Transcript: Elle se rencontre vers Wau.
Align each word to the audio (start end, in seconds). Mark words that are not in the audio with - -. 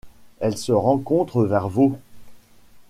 Elle 0.39 0.57
se 0.57 0.71
rencontre 0.71 1.43
vers 1.43 1.77
Wau. 1.77 1.99